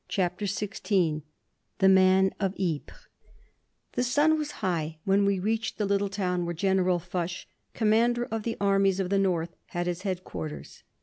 CHAPTER 0.07 0.45
XVI 0.47 1.21
THE 1.77 1.87
MAN 1.87 2.33
OF 2.39 2.55
YPRES 2.55 3.05
The 3.91 4.01
sun 4.03 4.35
was 4.35 4.49
high 4.65 4.97
when 5.05 5.25
we 5.25 5.37
reached 5.37 5.77
the 5.77 5.85
little 5.85 6.09
town 6.09 6.43
where 6.43 6.55
General 6.55 6.97
Foch, 6.97 7.45
Commander 7.75 8.25
of 8.25 8.41
the 8.41 8.57
Armies 8.59 8.99
of 8.99 9.11
the 9.11 9.19
North, 9.19 9.55
had 9.67 9.85
his 9.85 10.01
headquarters. 10.01 10.81